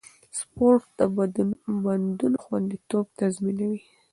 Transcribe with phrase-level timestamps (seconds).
[0.37, 0.99] سپورت د
[1.83, 3.81] بندونو خونديتوب تضمینوي.